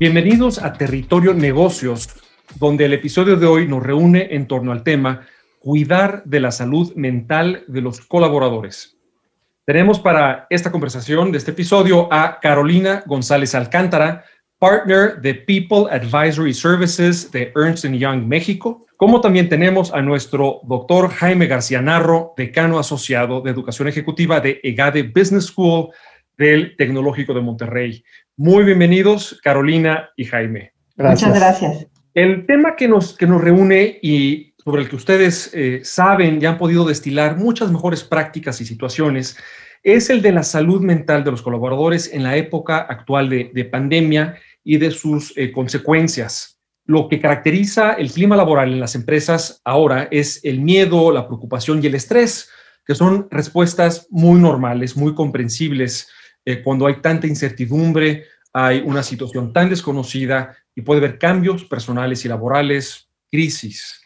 [0.00, 2.08] Bienvenidos a Territorio Negocios,
[2.60, 5.26] donde el episodio de hoy nos reúne en torno al tema
[5.58, 8.96] cuidar de la salud mental de los colaboradores.
[9.64, 14.24] Tenemos para esta conversación de este episodio a Carolina González Alcántara,
[14.60, 21.10] partner de People Advisory Services de Ernst Young México, como también tenemos a nuestro doctor
[21.10, 25.88] Jaime García Narro, decano asociado de Educación Ejecutiva de EGADE Business School
[26.36, 28.04] del Tecnológico de Monterrey.
[28.40, 30.72] Muy bienvenidos, Carolina y Jaime.
[30.96, 31.88] Muchas gracias.
[32.14, 36.46] El tema que nos, que nos reúne y sobre el que ustedes eh, saben y
[36.46, 39.36] han podido destilar muchas mejores prácticas y situaciones
[39.82, 44.36] es el de la salud mental de los colaboradores en la época actual de, pandemia
[44.62, 46.60] y de sus eh, consecuencias.
[46.84, 51.82] Lo que caracteriza el clima laboral en las empresas ahora es el miedo, la preocupación
[51.82, 52.48] y el estrés,
[52.86, 56.08] que son respuestas muy normales, muy comprensibles
[56.48, 62.24] eh, cuando hay tanta incertidumbre, hay una situación tan desconocida y puede haber cambios personales
[62.24, 64.00] y laborales, crisis.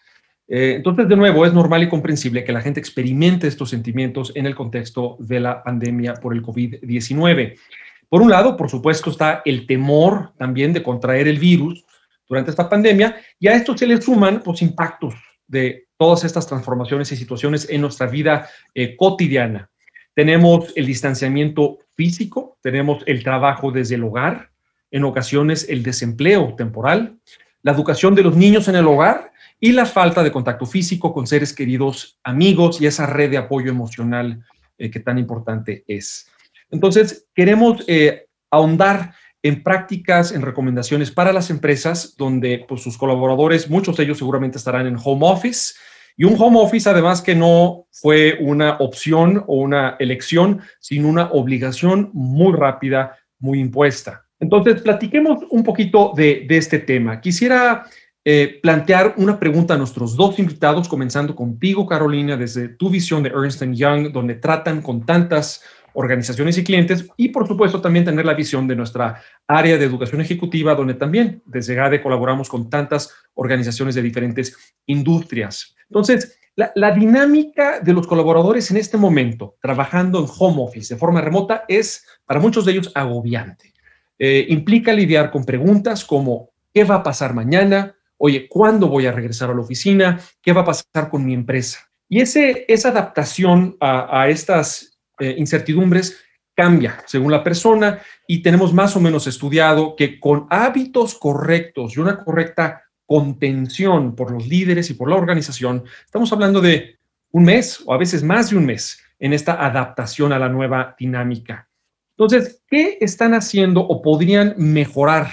[0.48, 4.46] Eh, entonces, de nuevo, es normal y comprensible que la gente experimente estos sentimientos en
[4.46, 7.60] el contexto de la pandemia por el COVID-19.
[8.08, 11.84] Por un lado, por supuesto, está el temor también de contraer el virus
[12.28, 15.14] durante esta pandemia y a esto se le suman los pues, impactos
[15.46, 19.70] de todas estas transformaciones y situaciones en nuestra vida eh, cotidiana.
[20.14, 24.50] Tenemos el distanciamiento físico, tenemos el trabajo desde el hogar,
[24.90, 27.16] en ocasiones el desempleo temporal,
[27.62, 31.26] la educación de los niños en el hogar y la falta de contacto físico con
[31.26, 34.44] seres queridos, amigos y esa red de apoyo emocional
[34.76, 36.28] eh, que tan importante es.
[36.70, 43.70] Entonces, queremos eh, ahondar en prácticas, en recomendaciones para las empresas donde pues, sus colaboradores,
[43.70, 45.74] muchos de ellos seguramente estarán en home office,
[46.16, 51.30] y un home office, además, que no fue una opción o una elección, sino una
[51.30, 54.24] obligación muy rápida, muy impuesta.
[54.38, 57.20] Entonces, platiquemos un poquito de, este tema.
[57.20, 57.86] Quisiera
[58.24, 63.30] eh, plantear una pregunta a nuestros dos invitados, comenzando contigo, Carolina, desde tu visión de
[63.30, 65.62] Ernst Young, donde tratan con tantas
[65.94, 70.20] organizaciones y clientes y por supuesto también tener la visión de nuestra área de educación
[70.20, 75.74] ejecutiva, donde también desde GADE colaboramos con tantas organizaciones de diferentes industrias.
[75.88, 81.20] Entonces, la, dinámica de los colaboradores en este momento, trabajando en home office de forma
[81.20, 83.72] remota, es para muchos de ellos agobiante.
[84.18, 87.96] Eh, implica lidiar con preguntas como, ¿qué va a pasar mañana?
[88.18, 90.20] Oye, ¿cuándo voy a regresar a la oficina?
[90.42, 91.78] ¿Qué va a pasar con mi empresa?
[92.08, 96.18] Y ese, esa adaptación a, estas eh, incertidumbres
[96.54, 102.00] cambia según la persona y tenemos más o menos estudiado que con hábitos correctos y
[102.00, 106.98] una correcta contención por los líderes y por la organización, estamos hablando de
[107.30, 110.94] un mes o a veces más de un mes en esta adaptación a la nueva
[110.98, 111.68] dinámica.
[112.16, 115.28] Entonces, ¿qué están haciendo o podrían mejorar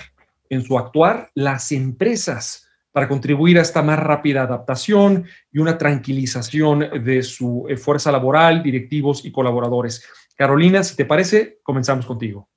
[0.49, 7.03] en su actuar las empresas para contribuir a esta más rápida adaptación y una tranquilización
[7.03, 10.05] de su eh, fuerza laboral, directivos y colaboradores?
[10.35, 12.47] Carolina, si te parece, comenzamos contigo.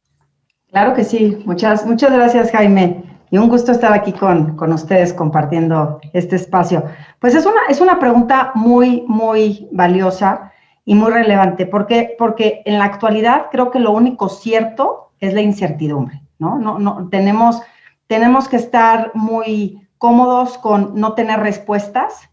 [0.71, 1.43] Claro que sí.
[1.45, 6.85] Muchas, muchas gracias, Jaime y un gusto estar aquí con, con, ustedes compartiendo este espacio.
[7.19, 10.53] Pues es una, es una pregunta muy, muy valiosa
[10.85, 15.41] y muy relevante, porque, porque en la actualidad creo que lo único cierto es la
[15.41, 16.59] incertidumbre, ¿no?
[16.59, 17.63] no, no tenemos,
[18.07, 22.29] tenemos que estar muy cómodos con no tener respuestas.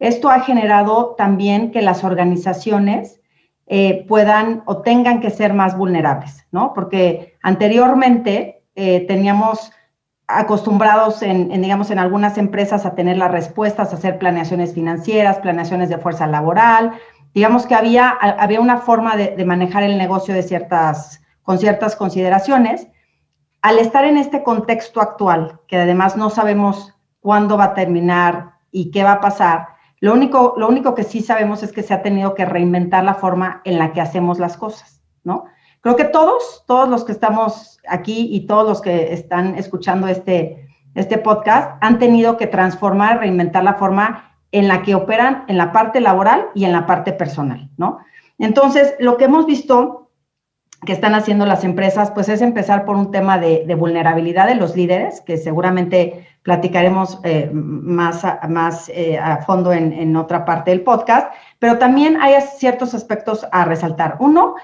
[0.00, 3.20] Esto ha generado también que las organizaciones
[3.68, 6.72] eh, puedan o tengan que ser más vulnerables, ¿no?
[6.74, 9.70] Porque anteriormente eh, teníamos
[10.26, 15.90] acostumbrados en, digamos, en algunas empresas a tener las respuestas, a hacer planeaciones financieras, planeaciones
[15.90, 16.90] de fuerza laboral.
[17.34, 22.88] Digamos que había, había una forma de, manejar el negocio de ciertas, con ciertas consideraciones.
[23.60, 26.92] Al estar en este contexto actual, que además no sabemos
[27.22, 29.68] cuándo va a terminar y qué va a pasar,
[30.02, 33.14] lo único, lo único que sí sabemos es que se ha tenido que reinventar la
[33.14, 35.44] forma en la que hacemos las cosas, ¿no?
[35.80, 40.68] Creo que todos, todos los que estamos aquí y todos los que están escuchando este,
[40.96, 45.70] este podcast han tenido que transformar, reinventar la forma en la que operan en la
[45.70, 47.98] parte laboral y en la parte personal, ¿no?
[48.38, 50.01] Entonces, lo que hemos visto
[50.84, 54.76] que están haciendo las empresas, pues es empezar por un tema de, vulnerabilidad de los
[54.76, 60.72] líderes, que seguramente platicaremos eh, más, a, más eh, a fondo en, en, otra parte
[60.72, 64.16] del podcast, pero también hay ciertos aspectos a resaltar.
[64.18, 64.56] Uno,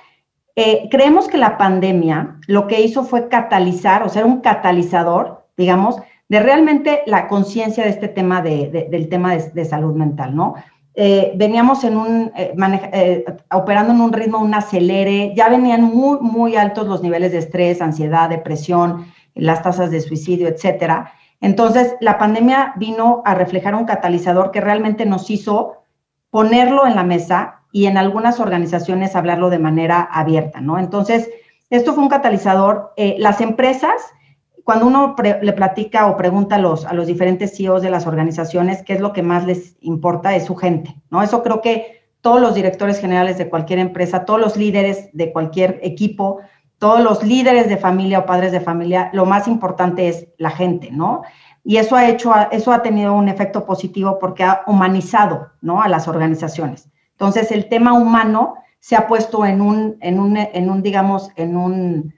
[0.57, 6.01] eh, creemos que la pandemia lo que hizo fue catalizar, o sea, un catalizador, digamos,
[6.29, 10.57] de realmente la conciencia de este tema de, del tema de salud mental, ¿no?
[11.01, 12.53] Eh, veníamos en un, eh,
[12.93, 17.39] eh, operando en un ritmo, un acelere, ya venían muy, muy altos los niveles de
[17.39, 19.07] estrés, ansiedad, depresión,
[19.37, 21.13] las tasas de suicidio, etcétera.
[21.41, 25.85] Entonces, la pandemia vino a reflejar un catalizador que realmente nos hizo
[26.31, 30.81] ponerlo en la mesa y en algunas organizaciones hablarlo de manera abierta, ¿no?
[30.81, 31.31] Entonces,
[31.71, 32.93] esto fue un catalizador.
[32.97, 34.03] las empresas
[34.69, 38.83] cuando uno le platica o pregunta a los, a los diferentes CEOs de las organizaciones
[38.83, 41.23] qué es lo que más les importa es su gente, ¿no?
[41.23, 45.81] Eso creo que todos los directores generales de cualquier empresa, todos los líderes de cualquier
[45.83, 46.41] equipo,
[46.77, 50.91] todos los líderes de familia o padres de familia, lo más importante es la gente,
[50.91, 51.23] ¿no?
[51.65, 55.81] Y eso ha hecho, eso ha tenido un efecto positivo porque ha humanizado, ¿no?
[55.81, 56.91] A las organizaciones.
[57.13, 61.57] Entonces, el tema humano se ha puesto en un, en un, en un digamos, en
[61.57, 62.13] un,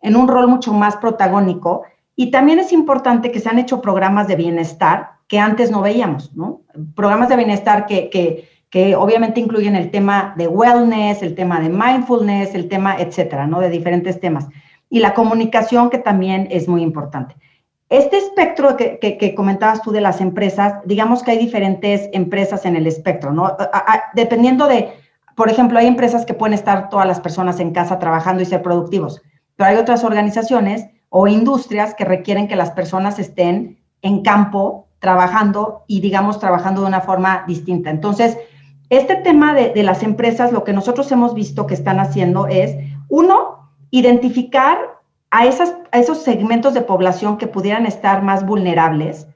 [0.00, 1.84] en un rol mucho más protagónico
[2.16, 6.34] y también es importante que se han hecho programas de bienestar que antes no veíamos,
[6.36, 6.62] ¿no?
[6.94, 11.70] Programas de bienestar que, que, que obviamente incluyen el tema de wellness, el tema de
[11.70, 13.60] mindfulness, el tema, etcétera, ¿no?
[13.60, 14.46] De diferentes temas.
[14.90, 17.34] Y la comunicación que también es muy importante.
[17.88, 22.74] Este espectro que, que, comentabas tú de las empresas, digamos que hay diferentes empresas en
[22.74, 23.54] el espectro, ¿no?
[24.14, 24.94] dependiendo de,
[25.36, 28.62] por ejemplo, hay empresas que pueden estar todas las personas en casa trabajando y ser
[28.62, 29.20] productivos,
[29.56, 35.84] pero hay otras organizaciones o industrias que requieren que las personas estén en campo trabajando
[35.86, 37.90] y digamos trabajando de una forma distinta.
[37.90, 38.38] Entonces,
[38.88, 42.76] este tema de, las empresas, lo que nosotros hemos visto que están haciendo es,
[43.10, 44.78] uno, identificar
[45.30, 49.26] a, esos segmentos de población que pudieran estar más vulnerables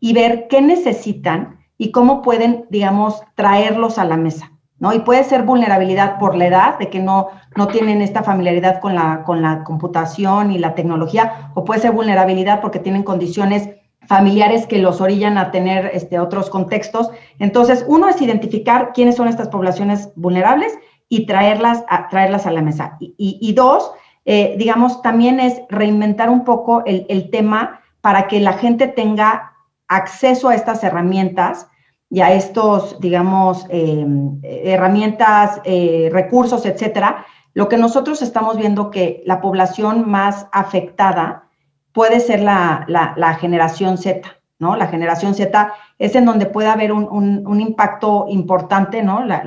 [0.00, 4.52] y ver qué necesitan y cómo pueden, digamos, traerlos a la mesa.
[4.82, 4.92] ¿No?
[4.92, 8.96] Y puede ser vulnerabilidad por la edad, de que no, no tienen esta familiaridad con
[8.96, 13.68] la, con la computación y la tecnología, o puede ser vulnerabilidad porque tienen condiciones
[14.08, 17.12] familiares que los orillan a tener este, otros contextos.
[17.38, 20.76] Entonces, uno es identificar quiénes son estas poblaciones vulnerables
[21.08, 22.96] y traerlas a, traerlas a la mesa.
[22.98, 23.92] Y, dos,
[24.24, 29.52] eh, digamos, también es reinventar un poco el, el tema para que la gente tenga
[29.86, 31.68] acceso a estas herramientas
[32.12, 34.06] y a estos, digamos, eh,
[34.42, 37.24] herramientas, eh, recursos, etcétera,
[37.54, 41.48] lo que nosotros estamos viendo que la población más afectada
[41.92, 44.28] puede ser la, la, generación Z,
[44.58, 44.76] ¿no?
[44.76, 47.08] La generación Z es en donde puede haber un,
[47.46, 49.24] un, impacto importante, ¿no?
[49.24, 49.42] La,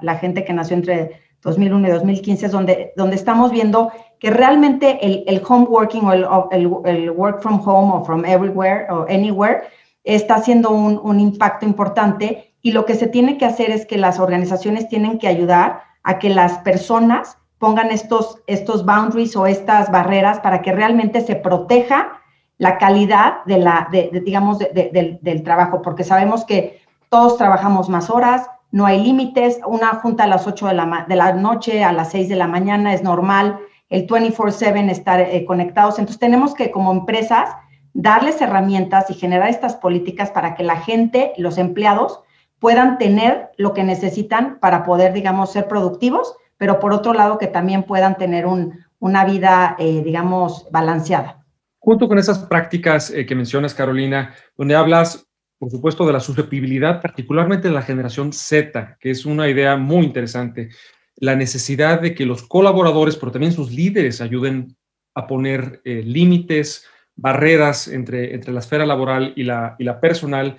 [0.00, 4.98] la, gente que nació entre 2001 y 2015 es donde, donde estamos viendo que realmente
[5.02, 9.04] el, el home working o el, el, el work from home o from everywhere o
[9.06, 9.64] anywhere
[10.06, 14.18] está haciendo un, impacto importante y lo que se tiene que hacer es que las
[14.20, 20.38] organizaciones tienen que ayudar a que las personas pongan estos, estos boundaries o estas barreras
[20.40, 22.20] para que realmente se proteja
[22.58, 26.80] la calidad de la, digamos, del, trabajo, porque sabemos que
[27.10, 31.16] todos trabajamos más horas, no hay límites, una junta a las 8 de la, de
[31.16, 35.98] la noche, a las 6 de la mañana es normal, el 24/7 estar eh, conectados,
[35.98, 37.50] entonces tenemos que como empresas
[37.96, 42.20] darles herramientas y generar estas políticas para que la gente, los empleados,
[42.58, 47.46] puedan tener lo que necesitan para poder, digamos, ser productivos, pero por otro lado que
[47.46, 48.46] también puedan tener
[48.98, 51.44] una vida, eh, digamos, balanceada.
[51.78, 55.26] Junto con esas prácticas eh, que mencionas, Carolina, donde hablas,
[55.58, 60.04] por supuesto, de la susceptibilidad, particularmente de la generación Z, que es una idea muy
[60.04, 60.68] interesante,
[61.16, 64.76] la necesidad de que los colaboradores, pero también sus líderes, ayuden
[65.14, 66.84] a poner eh, límites,
[67.16, 70.56] barreras entre, entre la esfera laboral y la, y la personal.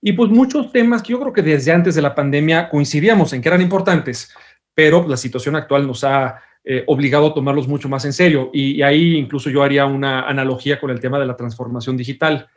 [0.00, 3.40] Y pues muchos temas que yo creo que desde antes de la pandemia coincidíamos en
[3.40, 4.32] que eran importantes,
[4.74, 8.50] pero la situación actual nos ha eh, obligado a tomarlos mucho más en serio.
[8.52, 12.48] Y, ahí incluso yo haría una analogía con el tema de la transformación digital,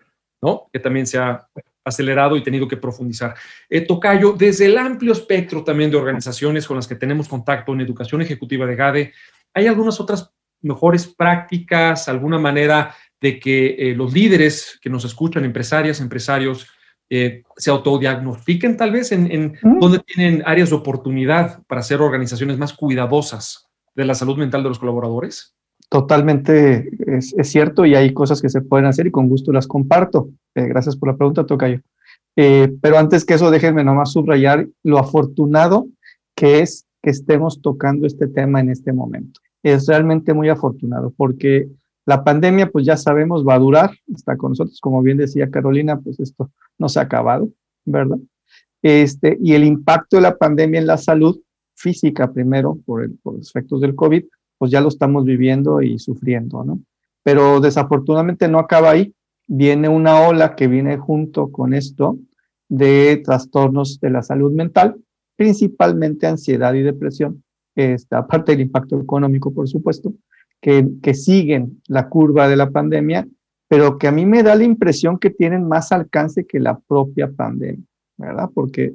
[0.41, 0.67] ¿no?
[0.71, 1.47] Que también se ha
[1.83, 3.35] acelerado y tenido que profundizar.
[3.69, 7.81] Eh, Tocayo, desde el amplio espectro también de organizaciones con las que tenemos contacto en
[7.81, 9.13] educación ejecutiva de GADE,
[9.53, 15.45] ¿hay algunas otras mejores prácticas, alguna manera de que eh, los líderes que nos escuchan,
[15.45, 16.67] empresarias, empresarios,
[17.09, 22.57] eh, se autodiagnostiquen tal vez en, en donde tienen áreas de oportunidad para ser organizaciones
[22.57, 25.55] más cuidadosas de la salud mental de los colaboradores?
[25.89, 30.29] Totalmente es, cierto y hay cosas que se pueden hacer y con gusto las comparto.
[30.53, 31.79] Eh, gracias por la pregunta, Tocayo.
[32.35, 35.87] pero antes que eso, déjenme nomás subrayar lo afortunado
[36.35, 39.39] que es que estemos tocando este tema en este momento.
[39.63, 41.67] es realmente muy afortunado porque
[42.07, 45.99] la pandemia, pues ya sabemos, va a durar, está con nosotros, como bien decía Carolina,
[45.99, 47.49] pues esto no se ha acabado,
[47.83, 48.17] ¿verdad?
[48.81, 51.37] Este, y el impacto de la pandemia en la salud
[51.75, 54.23] física primero, por, el, los efectos del COVID,
[54.57, 56.79] pues ya lo estamos viviendo y sufriendo, ¿no?
[57.23, 59.13] Pero desafortunadamente no acaba ahí,
[59.45, 62.17] viene una ola que viene junto con esto
[62.69, 64.95] de trastornos de la salud mental,
[65.35, 67.43] principalmente ansiedad y depresión,
[67.75, 70.13] este, aparte del impacto económico, por supuesto,
[70.61, 73.27] que, siguen la curva de la pandemia,
[73.67, 77.31] pero que a mí me da la impresión que tienen más alcance que la propia
[77.31, 77.85] pandemia,
[78.17, 78.49] ¿verdad?
[78.53, 78.93] Porque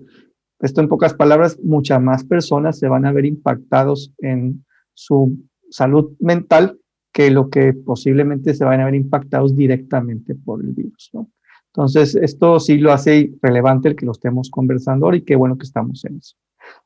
[0.60, 4.64] esto en pocas palabras, muchas más personas se van a ver impactados en
[4.94, 5.36] su
[5.70, 6.78] salud mental
[7.12, 11.30] que lo que posiblemente se van a ver impactados directamente por el virus, ¿no?
[11.74, 15.56] Entonces, esto sí lo hace relevante el que lo estemos conversando ahora y qué bueno
[15.56, 16.36] que estamos en eso.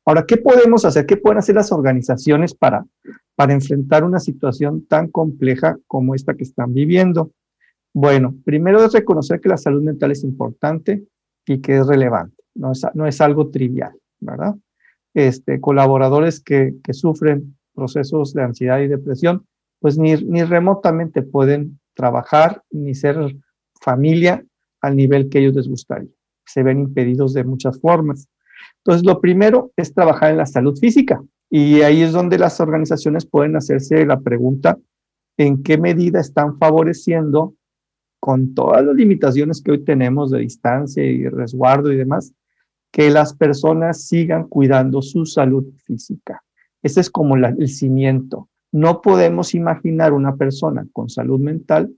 [0.05, 1.07] Ahora, ¿qué podemos hacer?
[1.07, 2.87] ¿Qué pueden hacer las organizaciones para,
[3.35, 7.33] para enfrentar una situación tan compleja como esta que están viviendo?
[7.93, 11.05] Bueno, primero es reconocer que la salud mental es importante
[11.47, 14.55] y que es relevante, no es, no es algo trivial, ¿verdad?
[15.15, 19.47] Este, colaboradores que, que sufren procesos de ansiedad y depresión,
[19.81, 23.17] pues ni, ni remotamente pueden trabajar ni ser
[23.81, 24.45] familia
[24.81, 26.11] al nivel que ellos les gustaría.
[26.45, 28.29] Se ven impedidos de muchas formas.
[28.79, 33.27] Entonces, lo primero es trabajar en la salud física y ahí es donde las organizaciones
[33.27, 34.79] pueden hacerse la pregunta,
[35.37, 37.55] ¿en qué medida están favoreciendo
[38.21, 42.33] con todas las limitaciones que hoy tenemos de distancia y resguardo y demás,
[42.91, 46.43] que las personas sigan cuidando su salud física?
[46.83, 48.49] Ese es como el cimiento.
[48.73, 51.93] No podemos imaginar una persona con salud mental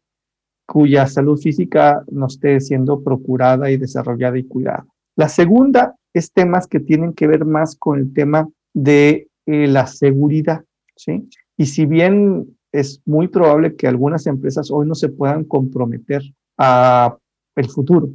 [0.67, 4.87] cuya salud física no esté siendo procurada y desarrollada y cuidada.
[5.17, 9.87] La segunda es temas que tienen que ver más con el tema de eh, la
[9.87, 10.65] seguridad,
[10.97, 11.29] ¿sí?
[11.57, 16.23] Y si bien es muy probable que algunas empresas hoy no se puedan comprometer
[16.57, 17.17] a
[17.57, 18.11] el futuro,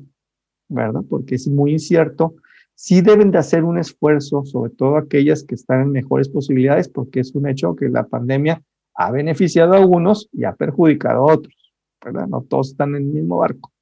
[0.70, 1.02] ¿verdad?
[1.10, 2.36] Porque es muy incierto.
[2.76, 7.20] Sí deben de hacer un esfuerzo, sobre todo aquellas que están en mejores posibilidades, porque
[7.20, 8.62] es un hecho que la pandemia
[8.96, 11.74] ha beneficiado a unos y ha perjudicado a otros,
[12.04, 12.28] ¿verdad?
[12.28, 13.73] No todos están en el mismo barco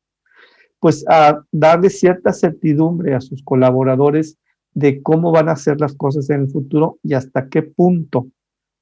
[0.81, 4.39] pues a darle cierta certidumbre a sus colaboradores
[4.73, 8.27] de cómo van a hacer las cosas en el futuro y hasta qué punto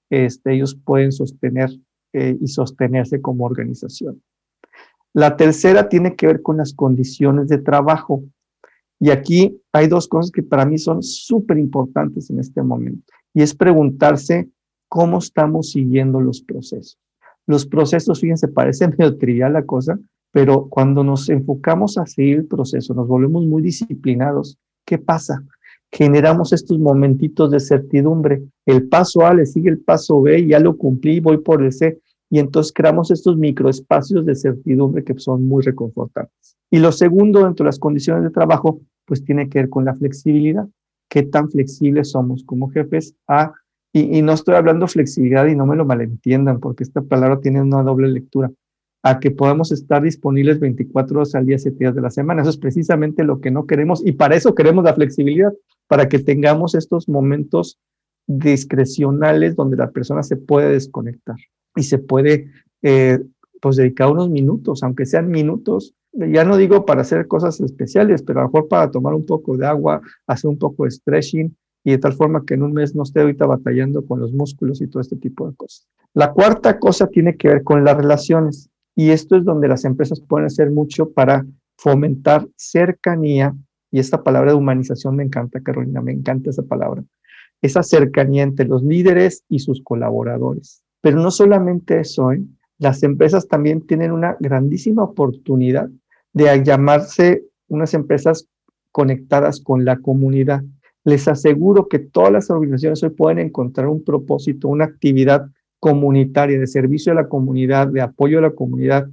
[0.10, 1.70] este, ellos pueden sostener
[2.14, 4.24] eh, y sostenerse como organización.
[5.14, 8.24] La tercera tiene que ver con las condiciones de trabajo.
[8.98, 13.12] Y aquí hay dos cosas que para mí son súper importantes en este momento.
[13.34, 14.50] Y es preguntarse
[14.88, 16.98] cómo estamos siguiendo los procesos.
[17.46, 20.00] Los procesos, fíjense, parece medio trivial la cosa,
[20.32, 24.58] pero cuando nos enfocamos a seguir el proceso, nos volvemos muy disciplinados.
[24.86, 25.44] ¿Qué pasa?
[25.92, 28.44] Generamos estos momentitos de certidumbre.
[28.66, 32.00] El paso A le sigue el paso B, ya lo cumplí, voy por el C.
[32.30, 36.58] Y entonces creamos estos microespacios de certidumbre que son muy reconfortantes.
[36.70, 39.96] Y lo segundo, dentro de las condiciones de trabajo, pues tiene que ver con la
[39.96, 40.68] flexibilidad.
[41.10, 43.16] ¿Qué tan flexibles somos como jefes?
[43.28, 43.54] A,
[43.92, 47.64] y, y no estoy hablando flexibilidad y no me lo malentiendan, porque esta palabra tiene
[47.64, 48.52] una doble lectura
[49.02, 52.42] a que podamos estar disponibles 24 horas al día, 7 días de la semana.
[52.42, 55.54] Eso es precisamente lo que no queremos y para eso queremos la flexibilidad,
[55.88, 57.80] para que tengamos estos momentos
[58.28, 61.38] discrecionales donde la persona se puede desconectar
[61.76, 62.52] y se puede
[62.82, 63.20] eh,
[63.62, 68.40] pues dedicar unos minutos, aunque sean minutos, ya no digo para hacer cosas especiales, pero
[68.40, 71.92] a lo mejor para tomar un poco de agua, hacer un poco de stretching y
[71.92, 74.88] de tal forma que en un mes no esté ahorita batallando con los músculos y
[74.88, 75.88] todo este tipo de cosas.
[76.14, 78.69] La cuarta cosa tiene que ver con las relaciones.
[79.00, 81.46] Y esto es donde las empresas pueden hacer mucho para
[81.78, 83.56] fomentar cercanía.
[83.92, 87.06] Y esta palabra de humanización me encanta, Carolina, me encanta esa palabra.
[87.62, 90.84] Esa cercanía entre los líderes y sus colaboradores.
[91.00, 92.44] Pero no solamente eso, ¿eh?
[92.78, 95.90] las empresas también tienen una grandísima oportunidad
[96.34, 98.50] de llamarse unas empresas
[98.92, 100.62] conectadas con la comunidad.
[101.06, 105.50] Les aseguro que todas las organizaciones hoy pueden encontrar un propósito, una actividad
[105.80, 109.10] comunitaria, de servicio a la comunidad, de apoyo a la comunidad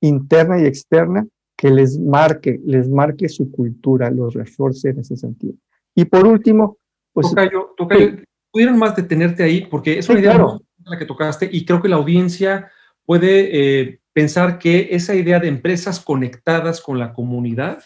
[0.00, 5.54] interna y externa, que les marque, les marque su cultura, los refuerce en ese sentido.
[5.94, 6.78] Y por último,
[7.12, 7.28] pues...
[7.28, 8.16] Tocayo, tocayo
[8.50, 11.96] pudieran más detenerte ahí, porque es una idea la que tocaste y creo que la
[11.96, 12.70] audiencia
[13.04, 17.82] puede eh, pensar que esa idea de empresas conectadas con la comunidad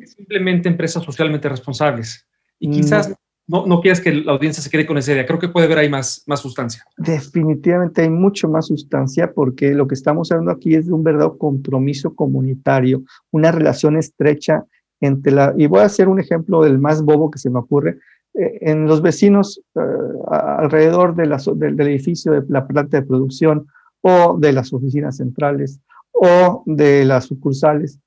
[0.00, 2.26] es simplemente empresas socialmente responsables.
[2.58, 5.26] Y quizás no, no quieres que la audiencia se quede con esa idea.
[5.26, 6.84] Creo que puede haber ahí más, más sustancia.
[6.96, 11.36] Definitivamente hay mucho más sustancia porque lo que estamos hablando aquí es de un verdadero
[11.36, 14.64] compromiso comunitario, una relación estrecha
[15.00, 17.98] entre la, y voy a hacer un ejemplo del más bobo que se me ocurre,
[18.34, 19.80] eh, en los vecinos eh,
[20.28, 21.24] alrededor de
[21.56, 23.66] del edificio de la planta de producción
[24.00, 25.80] o de las oficinas centrales
[26.12, 27.98] o de las sucursales.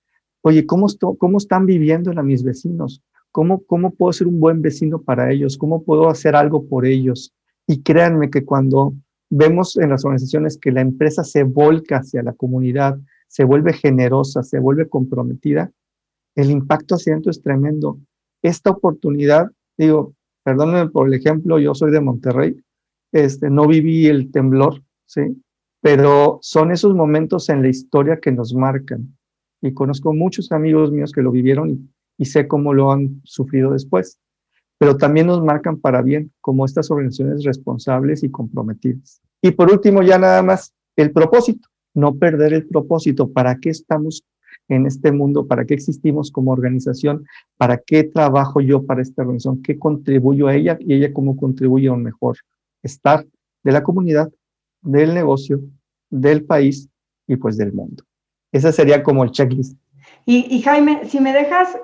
[0.42, 3.02] Oye, ¿cómo, cómo están viviendo a mis vecinos?
[3.32, 5.58] ¿Cómo, ¿Cómo puedo ser un buen vecino para ellos?
[5.58, 7.34] ¿Cómo puedo hacer algo por ellos?
[7.68, 8.94] Y créanme que cuando
[9.30, 14.44] vemos en las organizaciones que la empresa se volca hacia la comunidad, se vuelve generosa,
[14.44, 15.72] se vuelve comprometida,
[16.36, 18.00] el impacto hacia es tremendo.
[18.44, 22.64] Esta oportunidad, digo, perdónenme por el ejemplo, yo soy de Monterrey,
[23.12, 25.42] este, no viví el temblor, ¿sí?
[25.82, 29.18] Pero son esos momentos en la historia que nos marcan.
[29.62, 34.20] Y conozco muchos amigos míos que lo vivieron y, sé cómo lo han sufrido después.
[34.78, 39.22] Pero también nos marcan para bien, como estas organizaciones responsables y comprometidas.
[39.42, 43.32] Y por último, ya nada más, el propósito, no perder el propósito.
[43.32, 44.24] ¿Para qué estamos
[44.68, 47.26] en este mundo, para qué existimos como organización,
[47.58, 51.88] para qué trabajo yo para esta organización, qué contribuyo a ella y ella cómo contribuye
[51.88, 52.38] a un mejor
[52.84, 53.26] estar
[53.64, 54.32] de la comunidad,
[54.82, 55.62] del negocio,
[56.10, 56.90] del país
[57.28, 58.04] y pues del mundo.
[58.52, 59.78] Ese sería como el checklist.
[60.30, 61.78] Y, Jaime, si me dejas,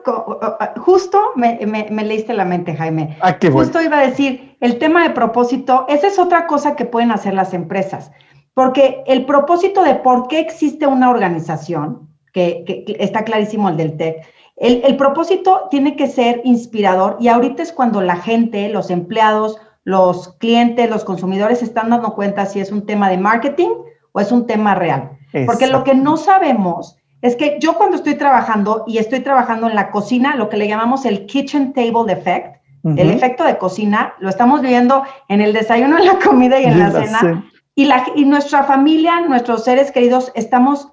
[0.76, 1.58] justo me,
[2.04, 3.18] leíste la mente, Jaime.
[3.22, 7.12] Ah, Justo iba a decir, el tema de propósito, esa es otra cosa que pueden
[7.12, 8.12] hacer las empresas,
[8.54, 14.26] porque el propósito de por qué existe una organización, que, está clarísimo el del TEC.
[14.58, 20.34] El, propósito tiene que ser inspirador y ahorita es cuando la gente, los empleados, los
[20.40, 23.70] clientes, los consumidores están dando cuenta si es un tema de marketing
[24.12, 25.12] o es un tema real.
[25.46, 29.75] Porque lo que no sabemos es que yo cuando estoy trabajando y estoy trabajando en
[29.75, 34.27] la cocina, lo que le llamamos el kitchen table effect, el efecto de cocina, lo
[34.27, 37.50] estamos viendo en el desayuno, en la comida y en la cena.
[37.75, 40.89] Y, la, y nuestra familia, nuestros seres queridos, estamos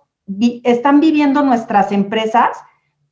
[0.62, 2.56] están viviendo nuestras empresas,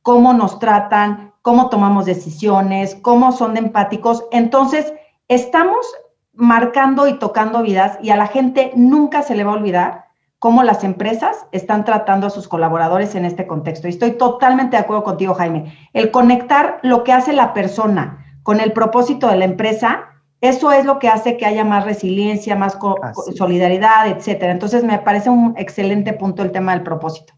[0.01, 4.23] cómo nos tratan, cómo tomamos decisiones, cómo son empáticos.
[4.31, 4.93] Entonces,
[5.27, 5.85] estamos
[6.31, 10.08] marcando y tocando vidas y a la gente nunca se le va a olvidar
[10.39, 13.87] cómo las empresas están tratando a sus colaboradores en este contexto.
[13.87, 15.77] Y estoy totalmente de acuerdo contigo, Jaime.
[15.93, 20.09] El conectar lo que hace la persona con el propósito de la empresa
[20.41, 22.77] eso es lo que hace que haya más resiliencia, más
[23.35, 24.53] solidaridad, etcétera.
[24.53, 27.33] Entonces, me parece un excelente punto el tema del propósito.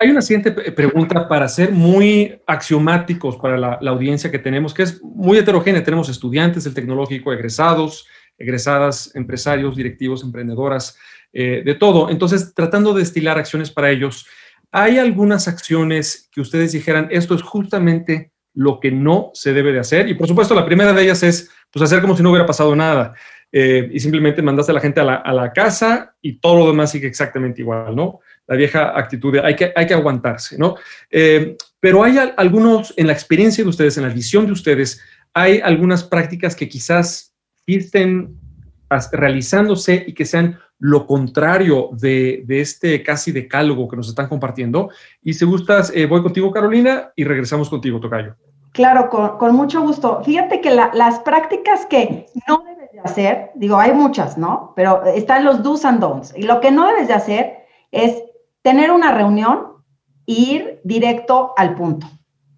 [0.00, 5.02] Hay, una, siguiente pregunta para ser muy axiomáticos para la, audiencia que tenemos, que es
[5.02, 5.82] muy heterogénea.
[5.82, 8.06] Tenemos estudiantes del tecnológico, egresados,
[8.38, 10.96] egresadas, empresarios, directivos, emprendedoras,
[11.36, 12.10] eh, de todo.
[12.10, 14.24] Entonces, tratando de destilar acciones para ellos,
[14.70, 19.80] ¿hay algunas acciones que ustedes dijeran, esto es justamente lo que no se debe de
[19.80, 20.08] hacer?
[20.08, 22.76] Y por supuesto, la primera de ellas es pues hacer como si no hubiera pasado
[22.76, 23.14] nada.
[23.50, 27.06] Eh, y simplemente mandaste a la gente a la, casa y todo lo demás sigue
[27.06, 28.20] exactamente igual, ¿no?
[28.46, 30.76] La vieja actitud de hay que, hay que aguantarse, ¿no?
[31.10, 35.00] Eh, pero hay algunos, en la experiencia de ustedes, en la visión de ustedes,
[35.32, 37.34] hay algunas prácticas que quizás
[37.66, 38.36] estén
[39.12, 44.90] realizándose y que sean lo contrario de, este casi decálogo que nos están compartiendo.
[45.22, 48.36] Y si gustas, eh, voy contigo, Carolina, y regresamos contigo, Tocayo.
[48.72, 50.22] Claro, con, mucho gusto.
[50.24, 54.72] Fíjate que las prácticas que no debes de hacer, digo, hay muchas, ¿no?
[54.74, 56.34] Pero están los do's and don'ts.
[56.36, 57.56] Y lo que no debes de hacer
[57.92, 58.20] es
[58.62, 59.74] tener una reunión
[60.26, 62.08] e ir directo al punto.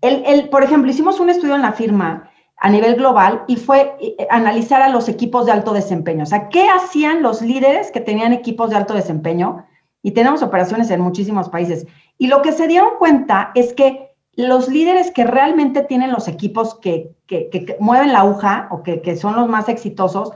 [0.01, 4.27] El, por ejemplo, hicimos un estudio en la firma a nivel global y fue eh,
[4.31, 6.23] analizar a los equipos de alto desempeño.
[6.23, 9.67] O sea, ¿qué hacían los líderes que tenían equipos de alto desempeño?
[10.03, 11.87] Y tenemos operaciones en muchísimos países.
[12.19, 16.79] Y lo que se dieron cuenta es que los líderes que realmente tienen los equipos
[16.79, 17.15] que,
[17.81, 20.31] mueven la aguja o que, son los más exitosos,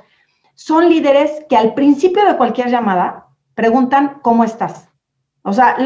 [0.55, 4.89] son líderes que al principio de cualquier llamada preguntan cómo estás.
[5.43, 5.77] O sea,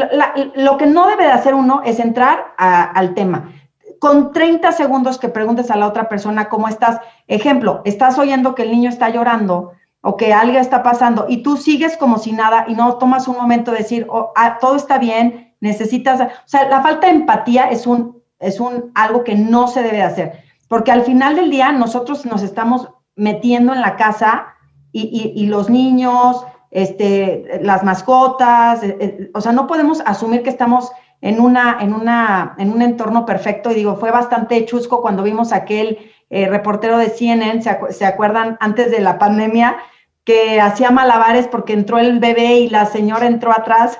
[0.55, 3.51] lo que no debe de hacer uno es entrar al tema.
[3.99, 6.99] Con 30 segundos que preguntes a la otra persona cómo estás.
[7.27, 9.71] Ejemplo, estás oyendo que el niño está llorando
[10.07, 13.37] o que algo está pasando y tú sigues como si nada y no tomas un
[13.37, 17.65] momento de decir, oh, ah, todo está bien, necesitas, o sea, la falta de empatía
[17.71, 21.71] es un, es un, algo que no se debe hacer, porque al final del día
[21.71, 24.53] nosotros nos estamos metiendo en la casa
[24.91, 30.91] y, los niños, este, las mascotas, eh, eh, o sea, no podemos asumir que estamos
[31.25, 33.71] en, una, en, una, en un entorno perfecto.
[33.71, 35.97] Y digo, fue bastante chusco cuando vimos aquel
[36.29, 38.57] eh, reportero de CNN, ¿se, ¿se, acuerdan?
[38.59, 39.75] Antes de la pandemia,
[40.23, 43.97] que hacía malabares porque entró el bebé y la señora entró atrás.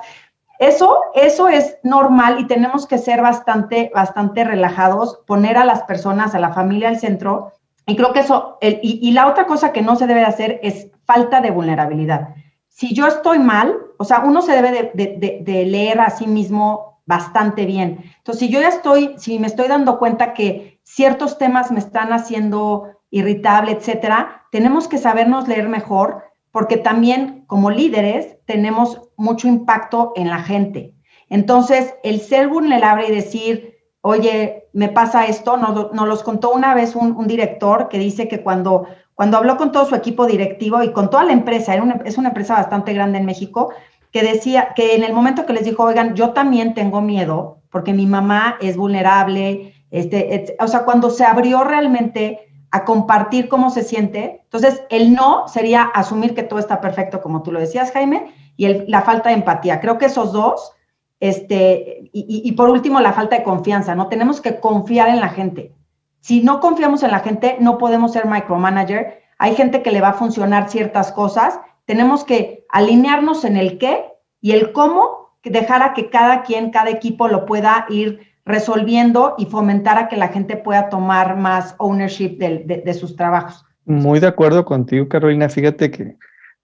[0.60, 6.32] Eso, eso es normal y tenemos que ser bastante, bastante relajados, poner a las personas,
[6.36, 7.52] a la familia al centro.
[7.88, 11.40] Y creo que eso, y, la otra cosa que no se debe hacer es falta
[11.40, 12.28] de vulnerabilidad.
[12.68, 17.64] Si yo estoy mal, o sea, uno se debe de, leer a sí mismo bastante
[17.64, 18.04] bien.
[18.18, 22.12] Entonces, si yo ya estoy, si me estoy dando cuenta que ciertos temas me están
[22.12, 30.12] haciendo irritable, etcétera, tenemos que sabernos leer mejor porque también como líderes tenemos mucho impacto
[30.16, 30.94] en la gente.
[31.28, 36.74] Entonces, el ser vulnerable y decir, oye, me pasa esto, nos, nos los contó una
[36.74, 40.92] vez un, director que dice que cuando, cuando habló con todo su equipo directivo y
[40.92, 43.72] con toda la empresa, es una empresa bastante grande en México,
[44.12, 47.92] que decía que en el momento que les dijo, oigan, yo también tengo miedo porque
[47.92, 52.40] mi mamá es vulnerable, este, o sea, cuando se abrió realmente
[52.70, 57.42] a compartir cómo se siente, entonces el no sería asumir que todo está perfecto, como
[57.42, 59.80] tú lo decías, Jaime, y la falta de empatía.
[59.80, 60.72] Creo que esos dos,
[61.20, 64.08] este, y, y por último, la falta de confianza, ¿no?
[64.08, 65.74] Tenemos que confiar en la gente.
[66.20, 69.22] Si no confiamos en la gente, no podemos ser micromanager.
[69.38, 71.60] Hay gente que le va a funcionar ciertas cosas.
[71.86, 74.04] Tenemos que alinearnos en el qué
[74.40, 79.46] y el cómo, dejar a que cada quien, cada equipo lo pueda ir resolviendo y
[79.46, 83.64] fomentar a que la gente pueda tomar más ownership de, sus trabajos.
[83.84, 85.48] Muy de acuerdo contigo, Carolina.
[85.48, 86.16] Fíjate que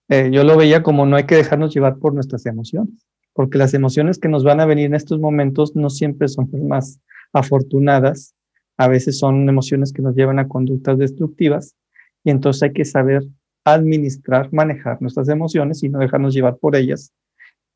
[0.09, 3.73] eh, yo lo veía como no hay que dejarnos llevar por nuestras emociones, porque las
[3.73, 6.99] emociones que nos van a venir en estos momentos no siempre son las más
[7.33, 8.35] afortunadas,
[8.77, 11.75] a veces son emociones que nos llevan a conductas destructivas
[12.23, 13.23] y entonces hay que saber
[13.65, 17.13] administrar, manejar nuestras emociones y no dejarnos llevar por ellas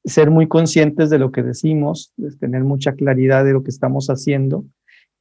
[0.08, 4.66] ser muy conscientes de lo que decimos, tener mucha claridad de lo que estamos haciendo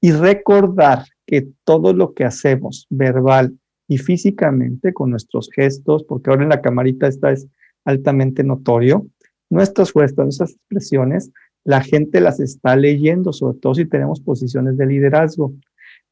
[0.01, 6.45] y recordar que todo lo que hacemos verbal y físicamente con nuestros gestos, porque ahora
[6.45, 7.49] en la camarita esta es
[7.85, 9.07] altamente notorio,
[9.51, 11.33] nuestras gestos, nuestras expresiones,
[11.65, 15.53] la gente las está leyendo, sobre todo si tenemos posiciones de liderazgo.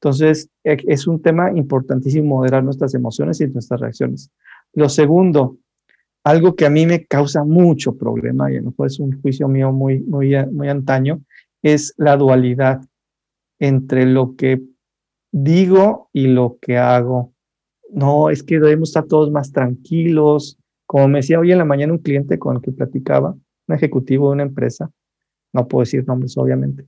[0.00, 4.30] Entonces, e, es un tema importantísimo moderar nuestras emociones y nuestras reacciones.
[4.72, 5.58] Lo segundo,
[6.24, 10.00] algo que a mí me causa mucho problema, y no fue un juicio mío muy,
[10.00, 11.20] muy, muy antaño,
[11.62, 12.80] es la dualidad
[13.58, 14.62] entre lo que
[15.32, 17.32] digo y lo que hago.
[17.90, 20.58] No, es que debemos estar todos más tranquilos.
[20.86, 24.28] Como me decía hoy en la mañana un cliente con el que platicaba, un ejecutivo
[24.28, 24.90] de una empresa,
[25.52, 26.84] no puedo decir nombres obviamente,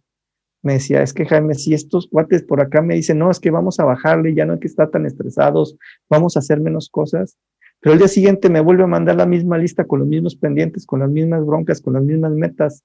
[0.67, 3.53] me decía, es que Jaime, si estos cuates por acá me dicen, no, es que
[3.53, 5.79] vamos a bajarle, ya no hay que estar tan estresados,
[6.11, 7.39] vamos a hacer menos cosas,
[7.81, 10.85] pero el día siguiente me vuelve a mandar la misma lista con los mismos pendientes,
[10.85, 12.83] con las mismas broncas, con las mismas metas.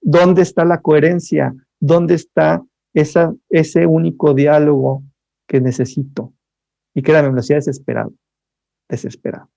[0.00, 1.52] ¿Dónde está la coherencia?
[1.80, 5.02] ¿Dónde está esa, ese único diálogo
[5.48, 6.32] que necesito?
[6.94, 8.12] Y créanme, me lo hacía desesperado,
[8.88, 9.50] desesperado.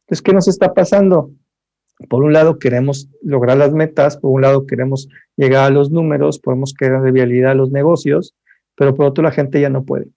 [0.00, 1.30] Entonces, ¿qué nos está pasando?
[2.08, 6.38] Por un lado queremos lograr las metas, por un lado queremos llegar a los números,
[6.38, 8.34] podemos crear de vialidad a los negocios,
[8.74, 10.08] pero por otro la gente ya no puede.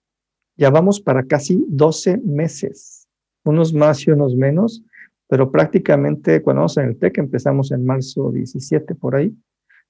[0.56, 3.08] Ya vamos para casi 12 meses
[3.44, 4.82] unos más y unos menos,
[5.26, 9.34] pero prácticamente cuando vamos en el TEC empezamos en marzo 17 por ahí,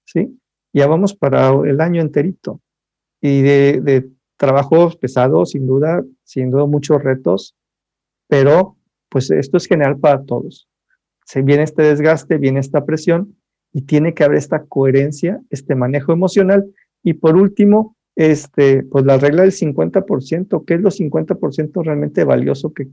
[0.05, 0.39] ¿sí?
[0.73, 2.61] Ya vamos para el año enterito.
[3.21, 7.57] Y de, de trabajo pesado, sin duda, sin duda muchos retos,
[8.29, 8.77] pero
[9.09, 10.69] pues esto es general para todos.
[11.29, 13.37] Se viene este desgaste, viene esta presión
[13.71, 16.65] y tiene que haber esta coherencia, este manejo emocional.
[17.03, 22.73] Y por último, este, pues la regla del 50%, ¿qué es lo 50% realmente valioso
[22.73, 22.89] que,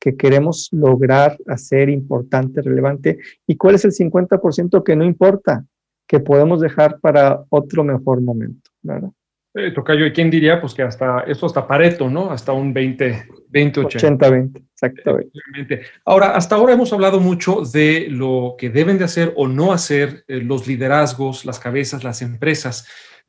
[0.00, 5.64] que queremos lograr hacer importante, relevante, y cuál es el 50% que no importa,
[6.08, 9.12] que podemos dejar para otro mejor momento, ¿verdad?
[9.54, 10.60] Eh, Tocayo, ¿y quién diría?
[10.60, 12.30] Pues que hasta, esto hasta Pareto, ¿no?
[12.30, 14.30] Hasta un 20, 20 80.
[14.30, 15.80] 20, exactamente.
[16.04, 20.24] Ahora, hasta ahora hemos hablado mucho de lo que deben de hacer o no hacer
[20.28, 22.86] eh, los liderazgos, las cabezas, las empresas.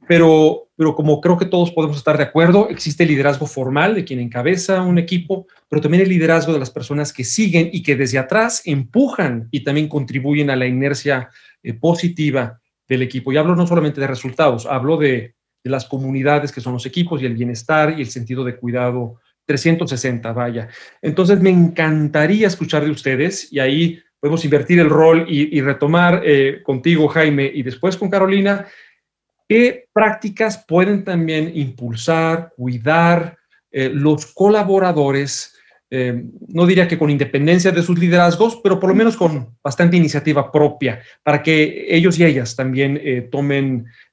[0.07, 4.05] Pero, pero como creo que todos podemos estar de acuerdo, existe el liderazgo formal de
[4.05, 7.95] quien encabeza un equipo, pero también el liderazgo de las personas que siguen y que
[7.95, 11.29] desde atrás empujan y también contribuyen a la inercia
[11.63, 13.31] eh, positiva del equipo.
[13.31, 17.21] Y hablo no solamente de resultados, hablo de, de las comunidades que son los equipos
[17.21, 20.69] y el bienestar y el sentido de cuidado 360, vaya.
[21.01, 26.61] Entonces, me encantaría escuchar de ustedes y ahí podemos invertir el rol y, retomar eh,
[26.63, 28.67] contigo, Jaime, y después con Carolina,
[29.49, 33.35] ¿Qué prácticas pueden también impulsar, cuidar
[33.71, 35.57] eh, los colaboradores?
[35.89, 39.97] Eh, no diría que con independencia de sus liderazgos, pero por lo menos con bastante
[39.97, 43.01] iniciativa propia, para que ellos y ellas también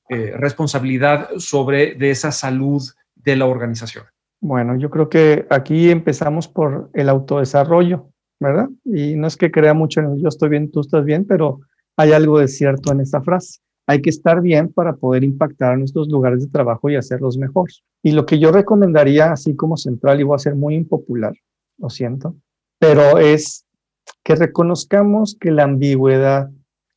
[0.08, 2.82] eh, responsabilidad sobre de esa salud
[3.14, 4.04] de la organización.
[4.40, 8.68] Bueno, yo creo que aquí empezamos por el autodesarrollo, ¿verdad?
[8.84, 11.60] Y no es que crea mucho en yo estoy bien, tú estás bien, pero
[11.96, 15.76] hay algo de cierto en esa frase hay que estar bien para poder impactar a
[15.76, 17.70] nuestros lugares de trabajo y hacerlos mejor.
[18.02, 21.34] Y lo que yo recomendaría, así como central, y voy a ser muy impopular,
[21.78, 22.34] lo siento,
[22.78, 23.64] pero es
[24.24, 26.50] que reconozcamos que la ambigüedad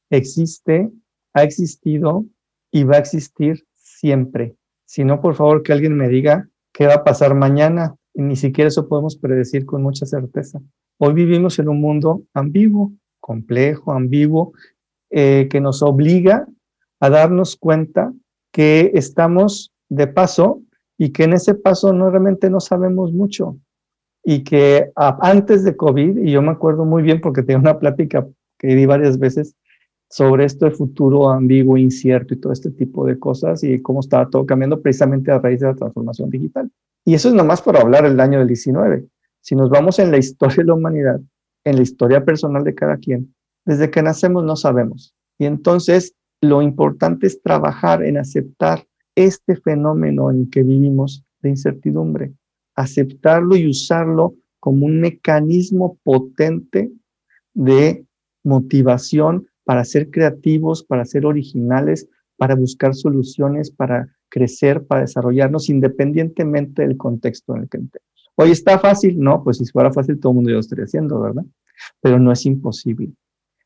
[0.09, 0.89] existe,
[1.33, 2.25] ha existido
[2.71, 4.55] y va a existir siempre.
[4.85, 8.35] Si no, por favor, que alguien me diga qué va a pasar mañana y ni
[8.35, 10.59] siquiera eso podemos predecir con mucha certeza.
[10.97, 14.53] Hoy vivimos en un mundo ambiguo, complejo, ambiguo,
[15.09, 16.47] eh, que nos obliga
[16.99, 18.13] a darnos cuenta
[18.51, 20.61] que estamos de paso
[20.97, 23.57] y que en ese paso no realmente no sabemos mucho
[24.23, 28.27] y que antes de COVID, y yo me acuerdo muy bien porque tenía una plática
[28.57, 29.55] que di varias veces
[30.09, 34.29] sobre esto de futuro ambiguo, incierto y todo este tipo de cosas y cómo estaba
[34.29, 36.71] todo cambiando precisamente a raíz de la transformación digital.
[37.05, 39.07] Y eso es nomás por hablar el año del 19.
[39.41, 41.21] Si nos vamos en la historia de la humanidad,
[41.63, 43.33] en la historia personal de cada quien,
[43.65, 45.13] desde que nacemos no sabemos.
[45.37, 52.33] Y entonces lo importante es trabajar en aceptar este fenómeno en que vivimos de incertidumbre,
[52.75, 56.91] aceptarlo y usarlo como un mecanismo potente
[57.53, 58.05] de
[58.43, 66.81] motivación para ser creativos, para ser originales, para buscar soluciones, para crecer, para desarrollarnos independientemente
[66.81, 68.31] del contexto en el que estemos.
[68.33, 71.21] Hoy está fácil, no, pues si fuera fácil todo el mundo ya lo estaría haciendo,
[71.21, 71.45] ¿verdad?
[72.01, 73.11] Pero no es imposible.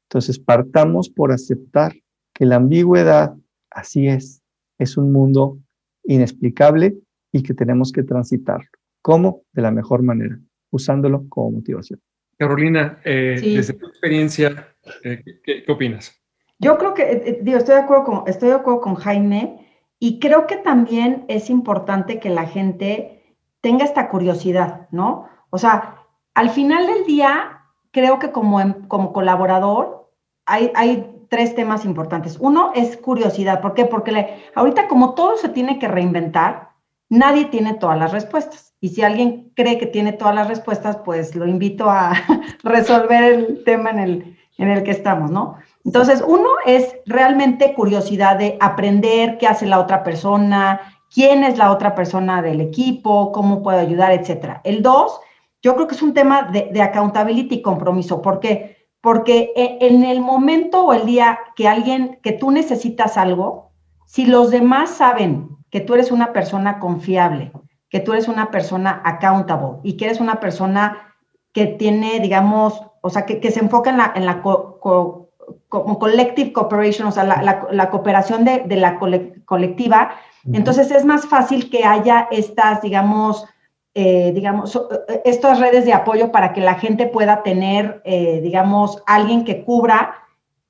[0.10, 1.94] Entonces partamos por aceptar
[2.34, 3.38] que la ambigüedad,
[3.72, 4.42] así es,
[4.80, 5.58] es un mundo
[6.04, 6.98] inexplicable
[7.32, 8.68] y que tenemos que transitarlo.
[9.02, 9.44] ¿Cómo?
[9.54, 10.38] De la mejor manera,
[10.70, 12.02] usándolo como motivación.
[12.38, 14.73] Carolina, eh, desde tu experiencia,
[15.04, 16.20] eh, ¿qué, opinas?
[16.60, 19.68] Yo creo que, eh, digo, estoy de, acuerdo con, estoy de acuerdo con Jaime
[20.00, 23.24] y creo que también es importante que la gente
[23.62, 25.28] tenga esta curiosidad, ¿no?
[25.50, 25.96] O sea,
[26.34, 30.10] al final del día, creo que como, em, como colaborador
[30.46, 32.38] hay, hay tres temas importantes.
[32.40, 33.62] Uno es curiosidad.
[33.62, 33.86] ¿Por qué?
[33.86, 36.74] Porque ahorita como todo se tiene que reinventar,
[37.10, 38.76] nadie tiene todas las respuestas.
[38.80, 42.14] Y si alguien cree que tiene todas las respuestas, pues lo invito a
[42.64, 45.56] resolver el tema en el, en el que estamos, ¿no?
[45.84, 50.82] Entonces, uno es realmente curiosidad de aprender qué hace la otra persona,
[51.14, 54.62] quién es la otra persona del equipo, cómo puedo ayudar, etcétera.
[54.64, 55.20] El dos,
[55.62, 58.22] yo creo que es un tema de, de accountability y compromiso.
[58.22, 58.88] ¿Por qué?
[59.02, 63.72] Porque e, en el momento o el día que alguien, que tú necesitas algo,
[64.06, 67.52] si los demás saben que tú eres una persona confiable,
[67.90, 71.16] que tú eres una persona accountable y que eres una persona
[71.52, 77.10] que tiene, digamos, o sea, que, se enfoca en la, en la como collective cooperation,
[77.10, 78.98] o sea, la, cooperación de, la
[79.46, 80.12] colectiva,
[80.54, 83.46] entonces es más fácil que haya estas, digamos,
[83.94, 84.76] eh, digamos,
[85.10, 89.66] eh, estas redes de apoyo para que la gente pueda tener, eh, digamos, alguien que
[89.66, 90.16] cubra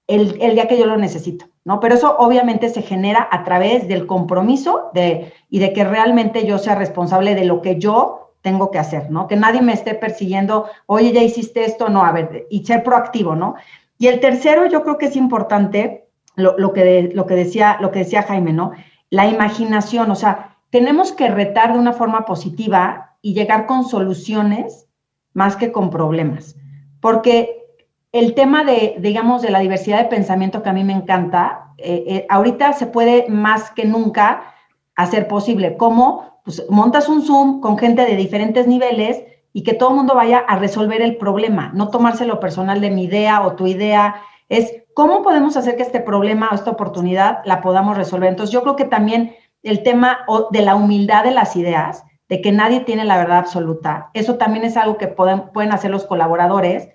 [0.08, 1.80] el, el, día que yo lo necesito, ¿no?
[1.80, 6.58] Pero eso obviamente se genera a través del compromiso de, y de que realmente yo
[6.58, 9.25] sea responsable de lo que yo tengo que hacer, ¿no?
[9.25, 13.36] Que nadie me esté persiguiendo, oye, ya hiciste esto, no, a ver, y ser proactivo,
[13.36, 13.56] ¿no?
[13.97, 17.99] Y el tercero, yo creo que es importante lo, que, lo, que, decía, lo que
[17.99, 18.73] decía Jaime, ¿no?
[19.10, 24.89] La imaginación, o sea, tenemos que retar de una forma positiva y llegar con soluciones
[25.34, 26.58] más que con problemas,
[26.99, 27.63] porque
[28.12, 32.03] el tema de, digamos, de la diversidad de pensamiento que a mí me encanta, eh,
[32.08, 34.52] eh, ahorita se puede más que nunca
[34.95, 35.77] hacer posible.
[35.77, 36.34] ¿Cómo?
[36.43, 40.39] pues montas un Zoom con gente de diferentes niveles y que todo el mundo vaya
[40.39, 44.15] a resolver el problema, no tomárselo personal de mi idea o tu idea,
[44.49, 48.29] es cómo podemos hacer que este problema o esta oportunidad la podamos resolver.
[48.29, 50.19] Entonces yo creo que también el tema
[50.51, 54.65] de la humildad de las ideas, de que nadie tiene la verdad absoluta, eso también
[54.65, 56.89] es algo que pueden, pueden hacer los colaboradores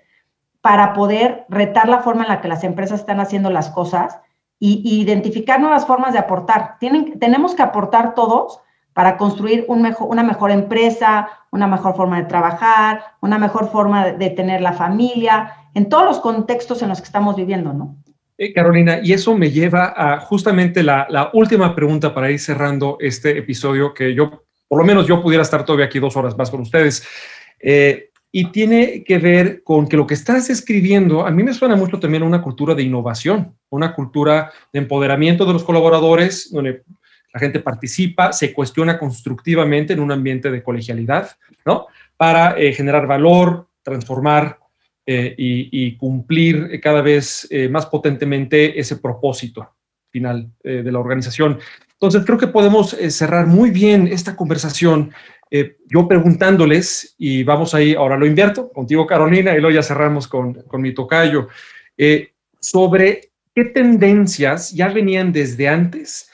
[0.61, 4.19] para poder retar la forma en la que las empresas están haciendo las cosas
[4.59, 6.75] y, identificar nuevas formas de aportar.
[6.79, 8.59] Tienen, tenemos que aportar todos
[8.93, 14.11] para construir un mejor, una mejor empresa, una mejor forma de trabajar, una mejor forma
[14.11, 17.95] de, tener la familia, en todos los contextos en los que estamos viviendo, ¿no?
[18.55, 23.93] Carolina, y eso me lleva a justamente la, última pregunta para ir cerrando este episodio,
[23.93, 27.05] que yo, por lo menos yo pudiera estar todavía aquí dos horas más con ustedes.
[27.59, 31.75] Eh, y tiene que ver con que lo que estás escribiendo, a mí me suena
[31.75, 36.83] mucho también a una cultura de innovación, una cultura de empoderamiento de los colaboradores, donde
[37.33, 41.31] la gente participa, se cuestiona constructivamente en un ambiente de colegialidad,
[41.65, 41.87] ¿no?
[42.17, 44.59] Para eh, generar valor, transformar
[45.05, 49.75] eh, y, cumplir cada vez eh, más potentemente ese propósito
[50.11, 51.59] final de la organización.
[51.93, 55.11] Entonces, creo que podemos cerrar muy bien esta conversación
[55.51, 60.53] yo preguntándoles, y vamos ahí, ahora lo invierto contigo, Carolina, y luego ya cerramos con,
[60.53, 61.47] con mi tocayo,
[62.59, 66.29] sobre qué tendencias ya venían desde antes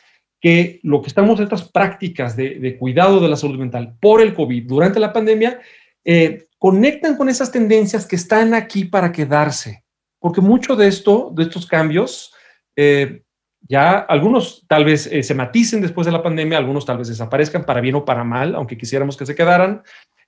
[0.45, 4.67] que lo que estamos, estas prácticas de, cuidado de la salud mental por el COVID
[4.67, 5.59] durante la pandemia,
[6.03, 9.83] eh, conectan con esas tendencias que están aquí para quedarse.
[10.19, 12.31] Porque mucho de esto, de estos cambios,
[12.75, 13.23] eh,
[13.67, 17.65] ya algunos tal vez eh, se maticen después de la pandemia, algunos tal vez desaparezcan
[17.65, 19.81] para bien o para mal, aunque quisiéramos que se quedaran,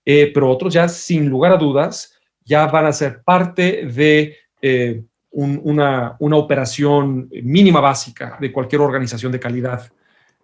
[0.05, 5.03] eh, pero otros ya sin lugar a dudas ya van a ser parte de eh,
[5.29, 9.91] una, una, operación mínima básica de cualquier organización de calidad.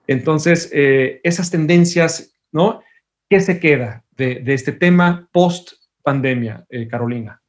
[0.05, 2.81] Entonces, esas tendencias, ¿no?
[3.27, 5.71] ¿Qué se queda de, este tema post
[6.03, 7.41] pandemia, Carolina?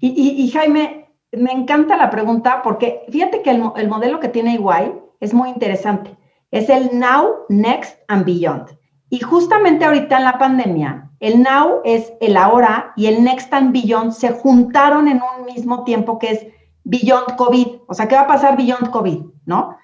[0.00, 5.34] y Jaime, me encanta la pregunta porque fíjate que el, modelo que tiene Iguay es
[5.34, 6.16] muy interesante.
[6.50, 8.78] Es el Now, Next and Beyond.
[9.10, 13.72] Y justamente ahorita en la pandemia, el Now es el ahora y el Next and
[13.72, 16.46] Beyond se juntaron en un mismo tiempo que es
[16.84, 17.66] Beyond COVID.
[17.86, 19.24] O sea, ¿qué va a pasar Beyond COVID?
[19.44, 19.76] ¿No?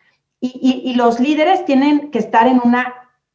[0.44, 2.92] Y los líderes tienen que estar en una,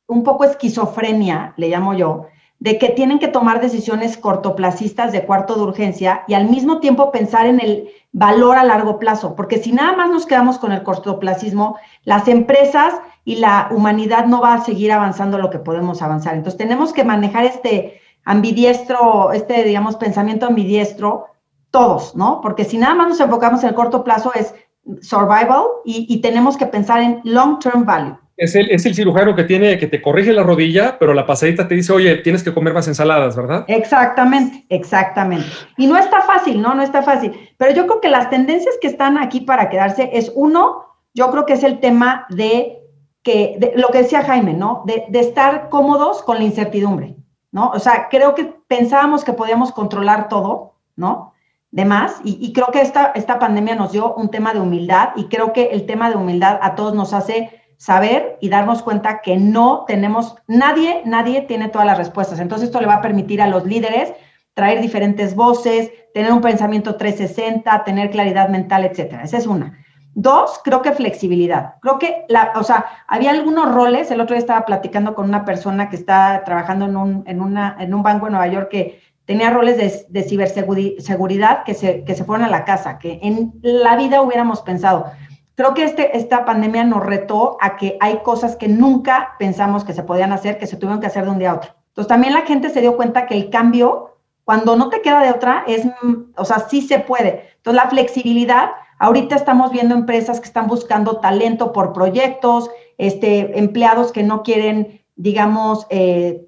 [0.08, 2.26] un poco esquizofrenia, le llamo yo,
[2.60, 7.12] de que tienen que tomar decisiones cortoplacistas de cuarto de urgencia y al mismo tiempo
[7.12, 10.82] pensar en el valor a largo plazo, porque si nada más nos quedamos con el
[10.82, 16.34] cortoplacismo, las empresas y la humanidad no va a seguir avanzando lo que podemos avanzar.
[16.34, 21.28] Entonces tenemos que manejar este ambidiestro, este, digamos, pensamiento ambidiestro
[21.70, 22.42] todos, ¿no?
[22.42, 24.56] Porque si nada más nos enfocamos en el corto plazo es
[25.02, 29.44] survival y, y tenemos que pensar en long-term value es el, es el cirujano que
[29.44, 32.72] tiene, que te corrige la rodilla, pero la pasadita te dice, oye, tienes que comer
[32.72, 33.66] más ensaladas, ¿verdad?
[33.68, 35.48] Exactamente, exactamente.
[35.76, 36.76] Y no está fácil, ¿no?
[36.76, 37.34] No está fácil.
[37.58, 41.48] Pero yo creo que las tendencias que están aquí para quedarse es uno, yo creo
[41.48, 42.78] que es el tema de
[43.24, 44.84] que, de, lo que decía Jaime, ¿no?
[44.86, 47.16] De, de estar cómodos con la incertidumbre,
[47.52, 47.72] ¿no?
[47.72, 51.34] O sea, creo que pensábamos que podíamos controlar todo, ¿no?
[51.72, 55.10] De más, y, y creo que esta, esta pandemia nos dio un tema de humildad,
[55.16, 59.22] y creo que el tema de humildad a todos nos hace saber y darnos cuenta
[59.22, 62.40] que no tenemos, nadie, nadie tiene todas las respuestas.
[62.40, 64.14] Entonces esto le va a permitir a los líderes
[64.54, 69.24] traer diferentes voces, tener un pensamiento 360, tener claridad mental, etcétera.
[69.24, 69.78] Esa es una.
[70.16, 71.76] Dos, creo que flexibilidad.
[71.80, 75.46] Creo que, la, o sea, había algunos roles, el otro día estaba platicando con una
[75.46, 79.00] persona que está trabajando en un, en una, en un banco en Nueva York que
[79.26, 83.54] tenía roles de, de ciberseguridad que se, que se fueron a la casa, que en
[83.62, 85.12] la vida hubiéramos pensado
[85.58, 89.94] creo que este, esta pandemia nos retó a que hay cosas que nunca pensamos que
[89.94, 91.72] se podían hacer, que se tuvieron que hacer de un día a otro.
[91.90, 95.32] Entonces también la gente se dio cuenta que el cambio, cuando no te queda de
[95.32, 95.88] otra, es,
[96.36, 97.50] o sea, sí se puede.
[97.56, 104.12] Entonces la flexibilidad, ahorita estamos viendo empresas que están buscando talento por proyectos, este, empleados
[104.12, 106.46] que no quieren, digamos, eh,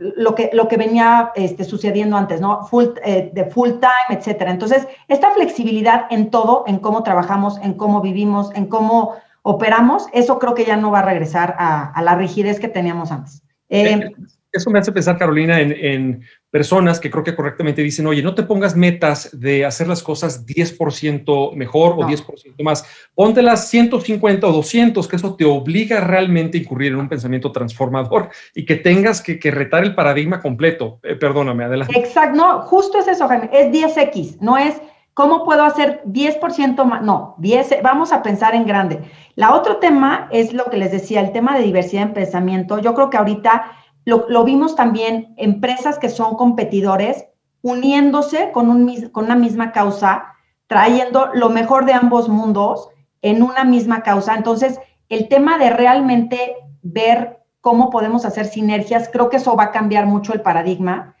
[0.00, 2.64] lo que, lo que venía este, sucediendo antes, ¿no?
[2.64, 4.50] Full, eh, de full time, etcétera.
[4.50, 10.38] Entonces, esta flexibilidad en todo, en cómo trabajamos, en cómo vivimos, en cómo operamos, eso
[10.38, 13.42] creo que ya no va a regresar a, la rigidez que teníamos antes.
[13.68, 14.10] Eh,
[14.52, 18.42] eso me hace pensar, Carolina, en, personas que creo que correctamente dicen, oye, no te
[18.42, 22.84] pongas metas de hacer las cosas 10% mejor o 10% más,
[23.14, 28.30] póntelas 150 o 200, que eso te obliga realmente a incurrir en un pensamiento transformador
[28.54, 30.98] y que tengas que, retar el paradigma completo.
[31.04, 31.96] Eh, perdóname, adelante.
[31.96, 34.74] Exacto, no, justo es eso, Jaime, es 10X, no es
[35.14, 39.00] cómo puedo hacer 10% más, no, 10, vamos a pensar en grande.
[39.36, 42.78] La otro tema es lo que les decía, el tema de diversidad en pensamiento.
[42.78, 43.70] Yo creo que ahorita
[44.04, 47.26] lo, vimos también, empresas que son competidores
[47.62, 50.34] uniéndose con, un, con una misma causa,
[50.66, 52.88] trayendo lo mejor de ambos mundos
[53.22, 54.34] en una misma causa.
[54.34, 59.70] Entonces, el tema de realmente ver cómo podemos hacer sinergias, creo que eso va a
[59.70, 61.16] cambiar mucho el paradigma.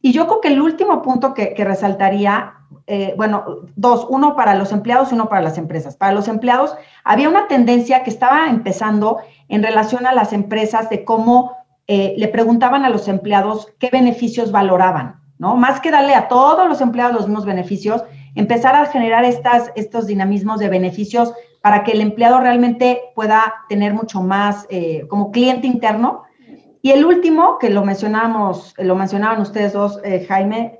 [0.00, 2.54] Y yo creo que el último punto que, resaltaría,
[2.86, 3.44] eh, bueno,
[3.76, 5.96] dos, uno para los empleados y uno para las empresas.
[5.96, 9.18] Para los empleados, había una tendencia que estaba empezando
[9.48, 14.50] en relación a las empresas de cómo eh, le preguntaban a los empleados qué beneficios
[14.50, 15.56] valoraban, ¿no?
[15.56, 20.60] Más que darle a todos los empleados los mismos beneficios, empezar a generar estos dinamismos
[20.60, 26.24] de beneficios para que el empleado realmente pueda tener mucho más eh, como cliente interno.
[26.82, 30.78] Y el último, que lo mencionábamos, lo mencionaban ustedes dos, eh, Jaime,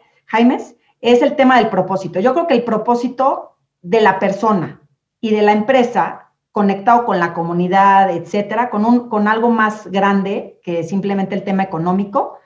[1.00, 2.20] es el tema del propósito.
[2.20, 4.80] Yo creo que el propósito de la persona
[5.20, 6.23] y de la empresa
[6.54, 11.64] conectado con la comunidad, etcétera, con, un, con algo más grande que simplemente el tema
[11.64, 12.38] económico,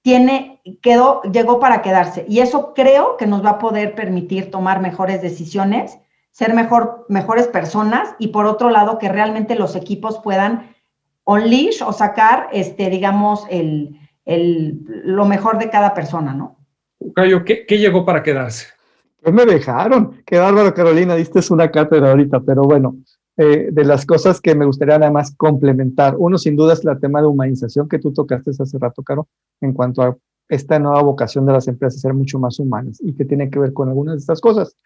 [0.00, 2.24] tiene, quedó, llegó para quedarse.
[2.26, 5.98] Y eso creo que nos va a poder permitir tomar mejores decisiones,
[6.30, 10.74] ser mejor, mejores personas y por otro lado que realmente los equipos puedan
[11.24, 16.56] unleash o sacar, este, digamos, el, el, lo mejor de cada persona, ¿no?
[17.14, 18.68] Cayo, ¿qué, ¿qué, llegó para quedarse?
[19.22, 20.22] Pues me dejaron.
[20.24, 22.96] Qué bárbaro, Carolina, diste una cátedra ahorita, pero bueno,
[23.36, 26.14] eh, de las cosas que me gustaría nada más complementar.
[26.18, 29.28] Uno, sin duda, es el tema de humanización que tú tocaste hace rato, Caro,
[29.60, 30.16] en cuanto a
[30.48, 33.72] esta nueva vocación de las empresas ser mucho más humanas y que tiene que ver
[33.72, 34.76] con algunas de estas cosas.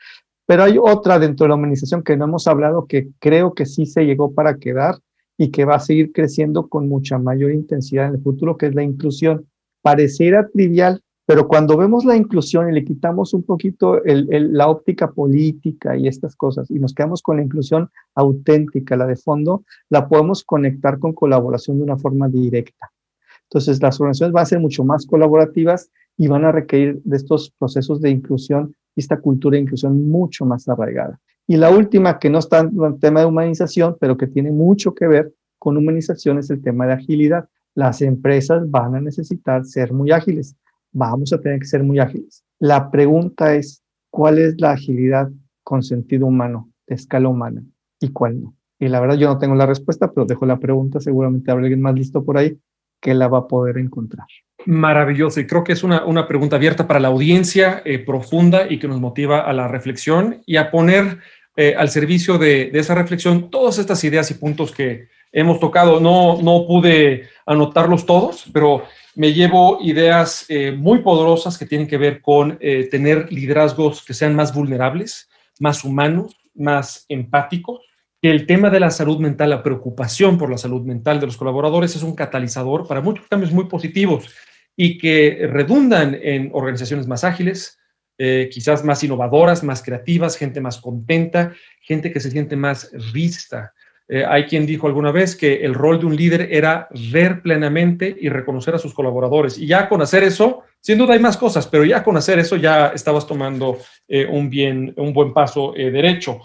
[0.47, 3.87] Pero hay otra dentro de la humanización que no hemos hablado que creo que sí
[3.87, 4.99] se llegó para quedar
[5.39, 8.75] y que va a seguir creciendo con mucha mayor intensidad en el futuro, que es
[8.75, 9.47] la inclusión.
[9.83, 15.97] Pareciera trivial, pero cuando vemos la inclusión y le quitamos un poquito la óptica política
[15.97, 20.45] y estas cosas y nos quedamos con la inclusión auténtica, la de fondo, la podemos
[20.45, 22.91] conectar con colaboración de una forma directa.
[23.45, 27.51] Entonces, las organizaciones van a ser mucho más colaborativas y van a requerir de estos
[27.59, 31.19] procesos de inclusión y esta cultura de inclusión mucho más arraigada.
[31.47, 34.95] Y la última, que no está en el tema de humanización, pero que tiene mucho
[34.95, 37.49] que ver con humanización, es el tema de agilidad.
[37.75, 40.57] Las empresas van a necesitar ser muy ágiles.
[40.95, 42.45] Vamos a tener que ser muy ágiles.
[42.61, 45.29] La pregunta es, ¿cuál es la agilidad
[45.65, 47.63] con sentido humano, de escala humana,
[48.01, 48.55] y cuál no?
[48.79, 51.83] Y la verdad yo no tengo la respuesta, pero dejo la pregunta, seguramente habrá alguien
[51.83, 52.57] más listo por ahí
[53.01, 54.27] que la va a poder encontrar.
[54.67, 58.79] Maravilloso, y creo que es una, una pregunta abierta para la audiencia, eh, profunda y
[58.79, 61.19] que nos motiva a la reflexión y a poner
[61.57, 66.01] eh, al servicio de, de, esa reflexión todas estas ideas y puntos que hemos tocado.
[66.01, 71.99] No, no pude anotarlos todos, pero me llevo ideas eh, muy poderosas que tienen que
[71.99, 75.29] ver con tener liderazgos que sean más vulnerables,
[75.59, 77.81] más humanos, más empáticos
[78.31, 81.95] el tema de la salud mental, la preocupación por la salud mental de los colaboradores
[81.95, 84.35] es un catalizador para muchos cambios muy positivos
[84.77, 87.79] y que redundan en organizaciones más ágiles,
[88.17, 93.75] eh, quizás más innovadoras, más creativas, gente más contenta, gente que se siente más vista.
[94.09, 98.15] Eh, hay quien dijo alguna vez que el rol de un líder era ver plenamente
[98.21, 99.59] y reconocer a sus colaboradores.
[99.59, 102.57] Y ya con hacer eso, sin duda hay más cosas, pero ya con hacer eso
[102.57, 106.41] ya estabas tomando eh, un, bien, un buen paso derecho.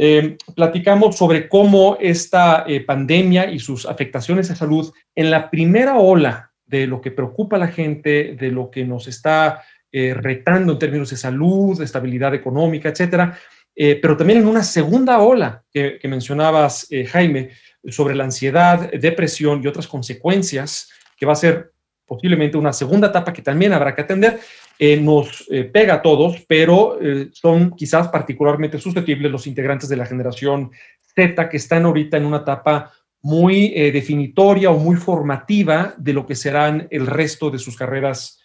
[0.00, 5.98] Eh, platicamos sobre cómo esta eh, pandemia y sus afectaciones a salud en la primera
[5.98, 10.74] ola de lo que preocupa a la gente, de lo que nos está eh, retando
[10.74, 13.36] en términos de salud, de estabilidad económica, etcétera,
[13.78, 17.50] pero también en una segunda ola que, mencionabas, Jaime,
[17.88, 21.72] sobre la ansiedad, depresión y otras consecuencias, que va a ser
[22.08, 24.40] posiblemente una segunda etapa que también habrá que atender.
[24.78, 29.96] Eh, nos eh, pega a todos, pero eh, son quizás particularmente susceptibles los integrantes de
[29.96, 30.70] la generación
[31.14, 36.36] Z que están ahorita en una etapa muy definitoria o muy formativa de lo que
[36.36, 38.40] serán el resto de sus carreras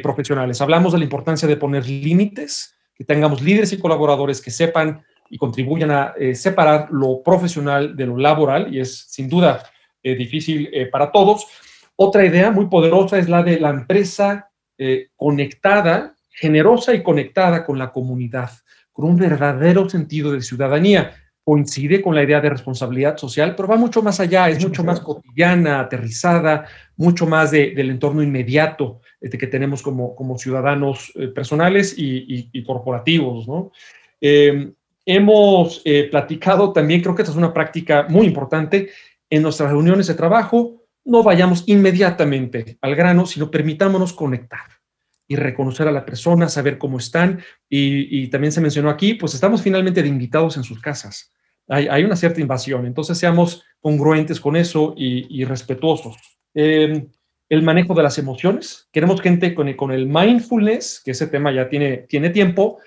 [0.00, 0.60] profesionales.
[0.60, 5.90] Hablamos de la importancia de poner límites, tengamos líderes y colaboradores que sepan y contribuyan
[5.90, 9.62] a separar lo profesional de lo laboral, y es sin duda
[10.02, 11.46] difícil para todos.
[11.96, 17.78] Otra idea muy poderosa es la de la empresa eh, conectada, generosa y conectada con
[17.78, 18.50] la comunidad,
[18.90, 21.14] con un verdadero sentido de ciudadanía.
[21.44, 25.00] Coincide con la idea de responsabilidad social, pero va mucho más allá, es mucho más
[25.00, 26.66] cotidiana, aterrizada,
[26.96, 33.46] mucho más del entorno inmediato este, que tenemos como, como ciudadanos eh, personales y, corporativos.
[34.20, 34.72] Em,
[35.04, 38.90] hemos eh, platicado también, creo que esta es una práctica muy importante,
[39.28, 44.81] en nuestras reuniones de trabajo, no vayamos inmediatamente al grano, sino permitámonos conectar
[45.32, 47.40] y reconocer a la persona, saber cómo están.
[47.66, 51.32] Y, también se mencionó aquí, pues estamos finalmente de invitados en sus casas.
[51.68, 56.16] Hay, una cierta invasión, entonces seamos congruentes con eso y, respetuosos.
[56.52, 57.08] Em,
[57.48, 58.88] el manejo de las emociones.
[58.92, 62.78] Queremos gente con el, mindfulness, que ese tema ya tiene, tiene tiempo,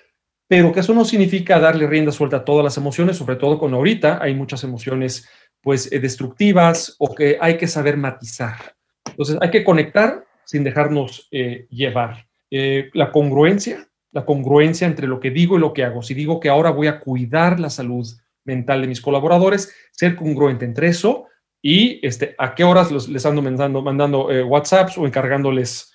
[0.47, 3.73] pero que eso no significa darle rienda suelta a todas las emociones, sobre todo con
[3.73, 5.27] ahorita hay muchas emociones
[5.61, 8.75] pues eh, destructivas o que hay que saber matizar.
[9.07, 12.27] Entonces hay que conectar sin dejarnos eh, llevar.
[12.51, 16.01] Eh, la congruencia, la congruencia entre lo que digo y lo que hago.
[16.01, 18.07] Si digo que ahora voy a cuidar la salud
[18.43, 21.27] mental de mis colaboradores, ser congruente entre eso
[21.61, 25.91] y este, a qué horas les ando mandando, mandando WhatsApps o encargándoles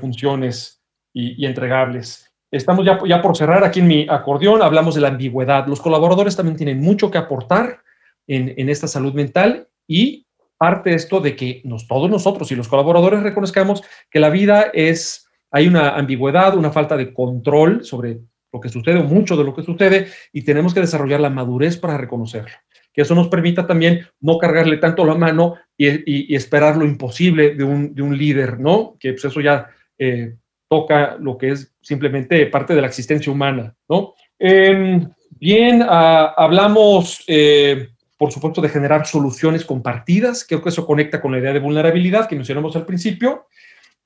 [0.00, 2.32] funciones y, entregables.
[2.50, 5.66] Estamos ya, ya por cerrar aquí en mi acordeón, hablamos de la ambigüedad.
[5.66, 7.82] Los colaboradores también tienen mucho que aportar
[8.28, 10.26] en, esta salud mental y
[10.58, 15.27] parte esto de que nos, todos nosotros y los colaboradores reconozcamos que la vida es,
[15.50, 18.20] hay una ambigüedad, una falta de control sobre
[18.52, 21.76] lo que sucede o mucho de lo que sucede y tenemos que desarrollar la madurez
[21.76, 22.56] para reconocerlo.
[22.92, 27.64] Que eso nos permita también no cargarle tanto la mano y, esperar lo imposible de
[27.64, 28.96] un, de un, líder, ¿no?
[28.98, 29.68] Que pues eso ya
[29.98, 30.36] eh,
[30.68, 34.14] toca lo que es simplemente parte de la existencia humana, ¿no?
[34.38, 37.22] Em, bien, ah, hablamos...
[37.26, 37.88] Eh,
[38.18, 40.44] por supuesto, de generar soluciones compartidas.
[40.44, 43.46] Creo que eso conecta con la idea de vulnerabilidad que mencionamos al principio.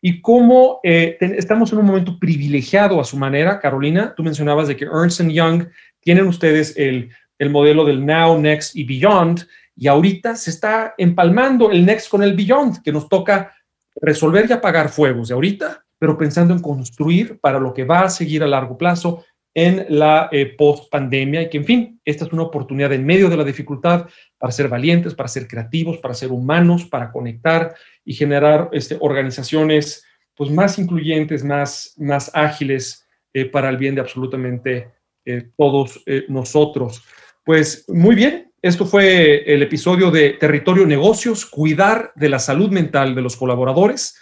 [0.04, 3.60] Y cómo eh, estamos en un momento privilegiado a su manera.
[3.60, 5.68] Carolina, tú mencionabas de que Ernst Young
[6.00, 9.46] tienen ustedes el, el modelo del Now, Next y Beyond.
[9.76, 13.54] Y ahorita se está empalmando el Next con el Beyond, que nos toca
[14.00, 18.10] resolver y apagar fuegos de ahorita, pero pensando en construir para lo que va a
[18.10, 19.24] seguir a largo plazo
[19.54, 23.36] en la eh, post-pandemia y que, en fin, esta es una oportunidad en medio de
[23.36, 27.74] la dificultad para ser valientes, para ser creativos, para ser humanos, para conectar
[28.04, 34.00] y generar este, organizaciones pues, más incluyentes, más, más ágiles eh, para el bien de
[34.00, 34.90] absolutamente
[35.24, 37.04] eh, todos nosotros.
[37.44, 43.14] Pues muy bien, esto fue el episodio de Territorio Negocios, cuidar de la salud mental
[43.14, 44.16] de los colaboradores.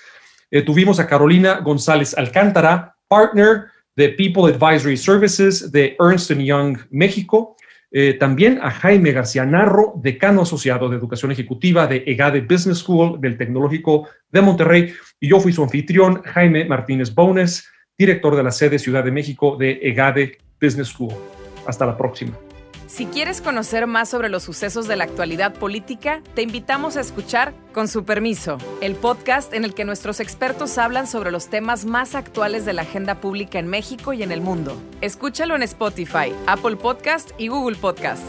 [0.67, 3.67] tuvimos a Carolina González Alcántara, partner
[3.97, 7.57] de People Advisory Services de Ernst Young México.
[7.93, 13.21] Eh, también a Jaime García Narro, decano asociado de Educación Ejecutiva de EGADE Business School
[13.21, 14.93] del Tecnológico de Monterrey.
[15.19, 17.69] Y yo fui su anfitrión, Jaime Martínez Bones,
[17.99, 21.13] director de la sede Ciudad de México de EGADE Business School.
[21.67, 22.50] Hasta la próxima.
[22.91, 27.55] Si quieres conocer más sobre los sucesos de la actualidad política, te invitamos a escuchar
[27.73, 32.17] Con su permiso, el podcast en el que nuestros expertos hablan sobre los temas más
[32.17, 34.77] actuales de la agenda pública en México y en el mundo.
[35.03, 38.25] Escúchalo en Spotify, Apple Podcast y Google Podcast.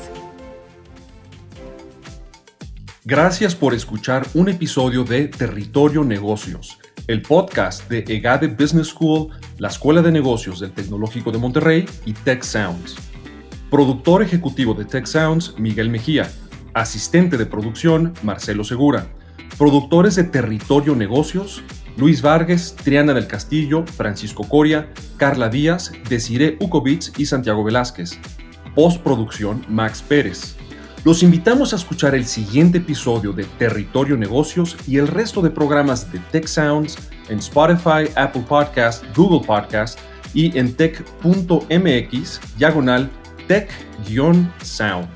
[3.03, 9.69] Gracias por escuchar un episodio de Territorio Negocios, el podcast de EGADE Business School, la
[9.69, 13.10] Escuela de Negocios del Tecnológico de Monterrey y Tech Sounds.
[13.71, 16.29] Productor ejecutivo de Tech Sounds, Miguel Mejía.
[16.73, 19.07] Asistente de producción, Marcelo Segura.
[19.57, 21.63] Productores de Territorio Negocios,
[21.95, 28.19] Luis Vargas, Triana del Castillo, Francisco Coria, Carla Díaz, Desiree Ukovitz y Santiago Velázquez.
[28.75, 30.57] Postproducción, Max Pérez.
[31.05, 36.11] Los invitamos a escuchar el siguiente episodio de Territorio Negocios y el resto de programas
[36.11, 36.97] de Tech Sounds
[37.29, 39.97] en Spotify, Apple Podcast, Google Podcast
[40.33, 43.09] y en tech.mx diagonal
[43.51, 45.09] tech-sound.